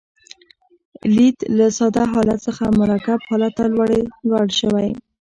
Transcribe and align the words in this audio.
لید 1.15 1.37
له 1.57 1.65
ساده 1.77 2.03
حالت 2.13 2.39
څخه 2.47 2.63
مرکب 2.79 3.19
حالت 3.29 3.53
ته 3.57 3.65
لوړ 4.29 4.47
شوی. 4.59 4.89